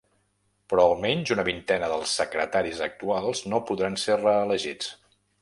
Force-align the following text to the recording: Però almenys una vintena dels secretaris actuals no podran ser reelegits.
Però 0.71 0.85
almenys 0.93 1.33
una 1.35 1.45
vintena 1.49 1.89
dels 1.91 2.15
secretaris 2.21 2.81
actuals 2.87 3.43
no 3.53 3.61
podran 3.69 4.01
ser 4.07 4.19
reelegits. 4.25 4.91